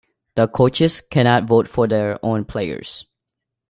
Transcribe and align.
The 0.35 0.47
coaches 0.47 0.99
cannot 0.99 1.43
vote 1.43 1.67
for 1.67 1.85
their 1.87 2.17
own 2.25 2.43
players. 2.43 3.05